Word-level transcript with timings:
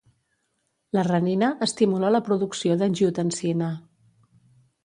La 0.97 1.03
renina 1.07 1.51
estimula 1.67 2.11
la 2.15 2.23
producció 2.31 2.79
d'angiotensina. 2.81 3.73